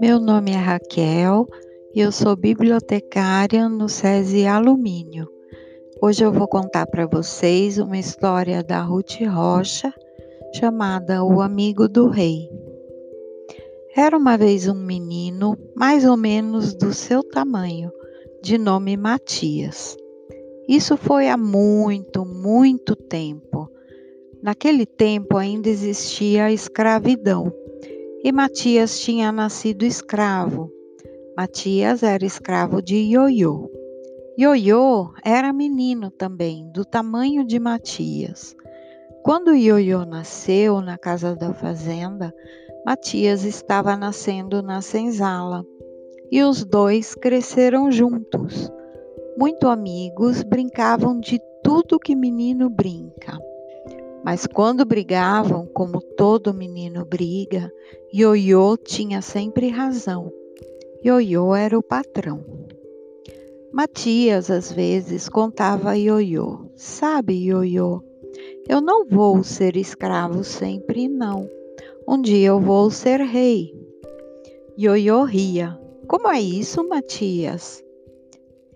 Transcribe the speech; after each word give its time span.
Meu 0.00 0.18
nome 0.18 0.50
é 0.52 0.56
Raquel 0.56 1.46
e 1.94 2.00
eu 2.00 2.10
sou 2.10 2.34
bibliotecária 2.34 3.68
no 3.68 3.88
SESI 3.88 4.46
Alumínio. 4.46 5.28
Hoje 6.02 6.24
eu 6.24 6.32
vou 6.32 6.48
contar 6.48 6.86
para 6.86 7.06
vocês 7.06 7.78
uma 7.78 7.98
história 7.98 8.62
da 8.62 8.80
Ruth 8.80 9.20
Rocha 9.22 9.92
chamada 10.54 11.24
O 11.24 11.40
Amigo 11.40 11.88
do 11.88 12.08
Rei. 12.08 12.48
Era 13.96 14.16
uma 14.16 14.36
vez 14.36 14.66
um 14.66 14.74
menino, 14.74 15.56
mais 15.76 16.04
ou 16.04 16.16
menos 16.16 16.74
do 16.74 16.92
seu 16.92 17.22
tamanho, 17.22 17.92
de 18.42 18.58
nome 18.58 18.96
Matias. 18.96 19.96
Isso 20.68 20.96
foi 20.96 21.28
há 21.28 21.36
muito, 21.36 22.24
muito 22.24 22.96
tempo. 22.96 23.68
Naquele 24.42 24.86
tempo 24.86 25.36
ainda 25.36 25.68
existia 25.68 26.44
a 26.44 26.52
escravidão 26.52 27.52
e 28.22 28.30
Matias 28.30 29.00
tinha 29.00 29.32
nascido 29.32 29.84
escravo. 29.84 30.72
Matias 31.36 32.02
era 32.02 32.24
escravo 32.24 32.80
de 32.80 32.96
Ioiô. 32.96 33.70
Ioiô 34.38 35.12
era 35.24 35.52
menino 35.52 36.10
também, 36.10 36.70
do 36.72 36.84
tamanho 36.84 37.44
de 37.44 37.58
Matias. 37.58 38.54
Quando 39.24 39.54
Ioiô 39.54 40.04
nasceu 40.04 40.80
na 40.80 40.96
casa 40.96 41.34
da 41.34 41.52
fazenda, 41.52 42.32
Matias 42.86 43.44
estava 43.44 43.96
nascendo 43.96 44.62
na 44.62 44.80
senzala 44.80 45.64
e 46.30 46.42
os 46.42 46.64
dois 46.64 47.14
cresceram 47.14 47.90
juntos. 47.90 48.70
Muito 49.36 49.68
amigos, 49.68 50.42
brincavam 50.42 51.18
de 51.18 51.40
tudo 51.62 51.98
que 51.98 52.14
menino 52.14 52.70
brinca. 52.70 53.38
Mas 54.24 54.46
quando 54.46 54.84
brigavam, 54.84 55.66
como 55.66 56.00
todo 56.00 56.54
menino 56.54 57.04
briga, 57.04 57.72
Ioiô 58.12 58.76
tinha 58.76 59.22
sempre 59.22 59.68
razão. 59.68 60.32
Ioiô 61.04 61.54
era 61.54 61.78
o 61.78 61.82
patrão. 61.82 62.44
Matias 63.72 64.50
às 64.50 64.72
vezes 64.72 65.28
contava 65.28 65.90
a 65.90 65.94
Ioiô: 65.94 66.70
Sabe, 66.74 67.34
Ioiô, 67.34 68.02
eu 68.68 68.80
não 68.80 69.06
vou 69.06 69.44
ser 69.44 69.76
escravo 69.76 70.42
sempre, 70.42 71.08
não. 71.08 71.48
Um 72.06 72.20
dia 72.20 72.48
eu 72.48 72.60
vou 72.60 72.90
ser 72.90 73.20
rei. 73.20 73.72
Ioiô 74.78 75.24
ria. 75.24 75.78
Como 76.06 76.28
é 76.28 76.40
isso, 76.40 76.86
Matias? 76.88 77.84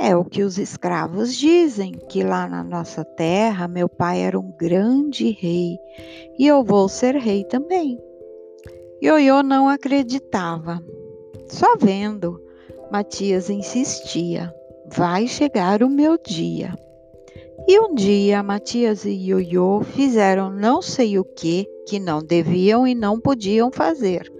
É 0.00 0.14
o 0.14 0.24
que 0.24 0.44
os 0.44 0.58
escravos 0.58 1.34
dizem, 1.36 1.90
que 1.90 2.22
lá 2.22 2.48
na 2.48 2.62
nossa 2.62 3.04
terra 3.04 3.66
meu 3.66 3.88
pai 3.88 4.20
era 4.20 4.38
um 4.38 4.52
grande 4.52 5.32
rei 5.32 5.76
e 6.38 6.46
eu 6.46 6.62
vou 6.62 6.88
ser 6.88 7.16
rei 7.16 7.42
também. 7.42 8.00
Ioiô 9.02 9.42
não 9.42 9.68
acreditava. 9.68 10.80
Só 11.48 11.76
vendo, 11.76 12.40
Matias 12.92 13.50
insistia: 13.50 14.54
vai 14.86 15.26
chegar 15.26 15.82
o 15.82 15.90
meu 15.90 16.16
dia. 16.16 16.76
E 17.66 17.80
um 17.80 17.92
dia 17.92 18.40
Matias 18.40 19.04
e 19.04 19.10
Ioiô 19.10 19.80
fizeram 19.82 20.48
não 20.48 20.80
sei 20.80 21.18
o 21.18 21.24
que 21.24 21.66
que 21.88 21.98
não 21.98 22.22
deviam 22.22 22.86
e 22.86 22.94
não 22.94 23.18
podiam 23.18 23.72
fazer. 23.72 24.32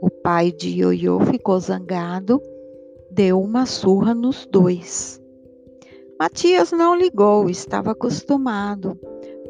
O 0.00 0.10
pai 0.10 0.50
de 0.50 0.70
Ioiô 0.80 1.20
ficou 1.20 1.60
zangado 1.60 2.42
deu 3.12 3.42
uma 3.42 3.66
surra 3.66 4.14
nos 4.14 4.46
dois. 4.46 5.20
Matias 6.18 6.72
não 6.72 6.96
ligou, 6.96 7.50
estava 7.50 7.90
acostumado, 7.90 8.98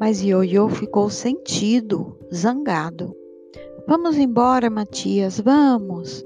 mas 0.00 0.20
Ioiô 0.20 0.68
ficou 0.68 1.08
sentido, 1.08 2.18
zangado. 2.34 3.14
Vamos 3.86 4.18
embora, 4.18 4.68
Matias, 4.68 5.38
vamos. 5.38 6.24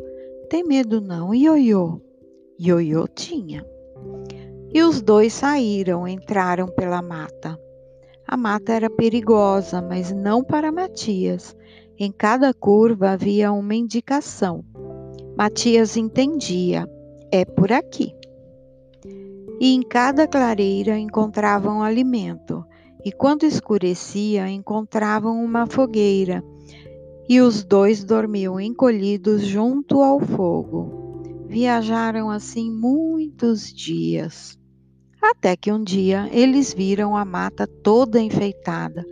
Tem 0.48 0.65
medo 0.65 1.01
não, 1.01 1.34
Ioiô? 1.34 2.01
Ioiô 2.59 3.06
tinha. 3.09 3.66
E 4.72 4.82
os 4.82 5.03
dois 5.03 5.34
saíram, 5.34 6.09
entraram 6.09 6.69
pela 6.69 7.03
mata. 7.03 7.59
A 8.27 8.37
mata 8.37 8.72
era 8.72 8.88
perigosa, 8.88 9.82
mas 9.82 10.11
não 10.11 10.43
para 10.43 10.72
Matias. 10.72 11.55
Em 11.99 12.11
cada 12.11 12.55
curva 12.55 13.11
havia 13.11 13.53
uma 13.53 13.75
indicação. 13.75 14.65
Matias 15.37 15.97
entendia 15.97 16.88
é 17.31 17.44
por 17.44 17.72
aqui. 17.72 18.14
E 19.60 19.75
em 19.75 19.82
cada 19.82 20.26
clareira 20.26 20.98
encontravam 20.98 21.82
alimento, 21.82 22.64
e 23.04 23.12
quando 23.12 23.44
escurecia 23.44 24.48
encontravam 24.48 25.42
uma 25.42 25.66
fogueira, 25.66 26.44
e 27.28 27.41
os 27.41 27.64
dois 27.64 28.04
dormiam 28.04 28.60
encolhidos 28.60 29.42
junto 29.42 30.03
ao 30.03 30.20
fogo. 30.20 31.25
Viajaram 31.48 32.31
assim 32.31 32.70
muitos 32.70 33.72
dias, 33.72 34.58
até 35.22 35.56
que 35.56 35.72
um 35.72 35.82
dia 35.82 36.28
eles 36.32 36.75
viram 36.75 37.16
a 37.16 37.25
mata 37.25 37.66
toda 37.66 38.20
enfeitada. 38.20 39.04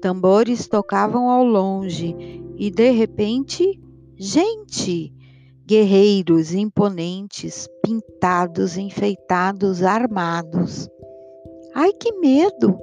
Tambores 0.00 0.68
tocavam 0.68 1.28
ao 1.28 1.44
longe 1.44 2.14
e 2.56 2.70
de 2.70 2.90
repente, 2.90 3.80
gente! 4.16 5.17
Guerreiros 5.68 6.54
imponentes, 6.54 7.68
pintados, 7.84 8.78
enfeitados, 8.78 9.82
armados. 9.82 10.88
Ai 11.74 11.92
que 11.92 12.10
medo! 12.12 12.78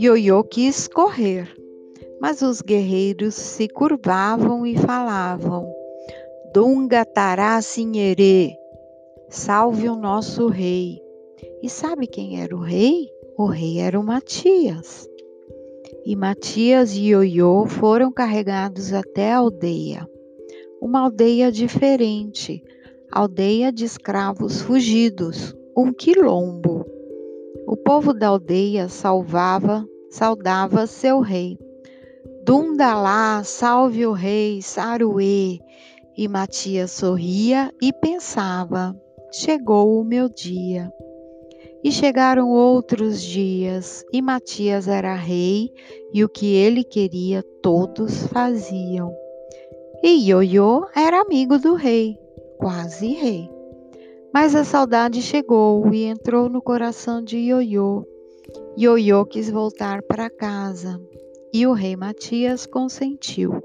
Ioiô 0.00 0.42
quis 0.42 0.88
correr, 0.88 1.46
mas 2.18 2.40
os 2.40 2.62
guerreiros 2.62 3.34
se 3.34 3.68
curvavam 3.68 4.64
e 4.64 4.74
falavam: 4.74 5.70
Dunga 6.54 7.04
Tará 7.04 7.60
salve 9.28 9.90
o 9.90 9.94
nosso 9.94 10.48
rei. 10.48 10.98
E 11.62 11.68
sabe 11.68 12.06
quem 12.06 12.40
era 12.40 12.56
o 12.56 12.60
rei? 12.60 13.06
O 13.36 13.44
rei 13.44 13.80
era 13.80 14.00
o 14.00 14.02
Matias. 14.02 15.06
E 16.06 16.16
Matias 16.16 16.94
e 16.94 17.08
Ioiô 17.08 17.66
foram 17.66 18.10
carregados 18.10 18.94
até 18.94 19.30
a 19.30 19.36
aldeia 19.36 20.08
uma 20.84 21.00
aldeia 21.00 21.50
diferente, 21.50 22.62
aldeia 23.10 23.72
de 23.72 23.86
escravos 23.86 24.60
fugidos, 24.60 25.56
um 25.74 25.90
quilombo. 25.90 26.84
O 27.66 27.74
povo 27.74 28.12
da 28.12 28.28
aldeia 28.28 28.86
salvava, 28.90 29.88
saudava 30.10 30.86
seu 30.86 31.20
rei. 31.20 31.58
Dundalá, 32.44 33.42
salve 33.42 34.06
o 34.06 34.12
rei, 34.12 34.60
Saruê. 34.60 35.58
E 36.18 36.28
Matias 36.28 36.90
sorria 36.90 37.72
e 37.80 37.90
pensava: 37.90 38.94
chegou 39.32 39.98
o 39.98 40.04
meu 40.04 40.28
dia. 40.28 40.92
E 41.82 41.90
chegaram 41.90 42.50
outros 42.50 43.22
dias, 43.22 44.04
e 44.12 44.20
Matias 44.20 44.86
era 44.86 45.14
rei, 45.14 45.70
e 46.12 46.22
o 46.22 46.28
que 46.28 46.54
ele 46.54 46.84
queria 46.84 47.42
todos 47.62 48.26
faziam. 48.26 49.23
E 50.06 50.28
Ioiô 50.28 50.86
era 50.94 51.22
amigo 51.22 51.58
do 51.58 51.76
rei, 51.76 52.18
quase 52.58 53.14
rei. 53.14 53.48
Mas 54.34 54.54
a 54.54 54.62
saudade 54.62 55.22
chegou 55.22 55.90
e 55.94 56.04
entrou 56.04 56.50
no 56.50 56.60
coração 56.60 57.24
de 57.24 57.38
Ioiô. 57.38 58.04
Ioiô 58.76 59.24
quis 59.24 59.48
voltar 59.48 60.02
para 60.02 60.28
casa 60.28 61.00
e 61.54 61.66
o 61.66 61.72
rei 61.72 61.96
Matias 61.96 62.66
consentiu. 62.66 63.64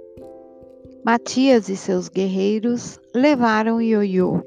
Matias 1.04 1.68
e 1.68 1.76
seus 1.76 2.08
guerreiros 2.08 2.98
levaram 3.14 3.82
Ioiô 3.82 4.42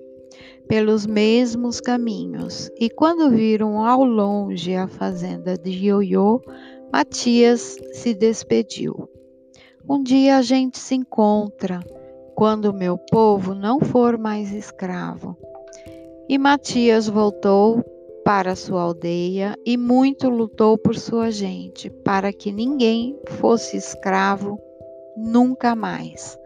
pelos 0.67 1.07
mesmos 1.07 1.79
caminhos 1.79 2.71
e 2.81 2.89
quando 2.89 3.29
viram 3.29 3.85
ao 3.85 4.03
longe 4.03 4.75
a 4.75 4.89
fazenda 4.89 5.59
de 5.59 5.89
Ioiô, 5.89 6.41
Matias 6.91 7.77
se 7.93 8.15
despediu. 8.15 9.12
Um 9.89 10.03
dia 10.03 10.37
a 10.37 10.43
gente 10.43 10.79
se 10.79 10.95
encontra, 10.95 11.81
quando 12.35 12.67
o 12.67 12.75
meu 12.75 12.97
povo 12.97 13.55
não 13.55 13.81
for 13.81 14.17
mais 14.17 14.53
escravo. 14.53 15.37
E 16.29 16.39
Matias 16.39 17.09
voltou 17.09 17.85
para 18.25 18.55
sua 18.55 18.83
aldeia 18.83 19.57
e 19.67 19.77
muito 19.77 20.29
lutou 20.29 20.79
por 20.79 20.95
sua 20.97 21.31
gente, 21.31 21.91
para 21.91 22.33
que 22.33 22.53
ninguém 22.53 23.19
fosse 23.41 23.77
escravo 23.77 24.59
nunca 25.17 25.75
mais. 25.75 26.39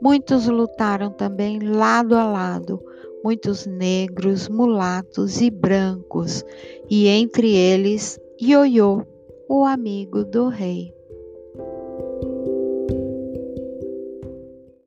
Muitos 0.00 0.46
lutaram 0.46 1.10
também 1.10 1.58
lado 1.58 2.14
a 2.14 2.24
lado, 2.24 2.80
muitos 3.24 3.66
negros, 3.66 4.48
mulatos 4.48 5.40
e 5.40 5.50
brancos, 5.50 6.44
e 6.88 7.08
entre 7.08 7.50
eles 7.50 8.20
Ioiô, 8.40 9.02
o 9.48 9.64
amigo 9.64 10.22
do 10.24 10.48
rei. 10.48 10.97